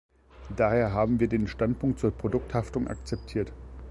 Daher 0.57 0.93
haben 0.93 1.19
wir 1.19 1.27
den 1.27 1.47
Standpunkt 1.47 1.99
zur 1.99 2.09
Produkthaftung 2.09 2.87
akzeptiert. 2.87 3.53